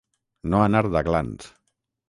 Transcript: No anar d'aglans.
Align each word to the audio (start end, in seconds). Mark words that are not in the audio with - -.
No 0.53 0.61
anar 0.69 0.81
d'aglans. 0.95 1.49